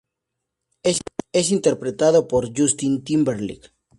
Es 1.31 1.51
interpretado 1.51 2.27
por 2.27 2.57
Justin 2.57 3.03
Timberlake. 3.03 3.69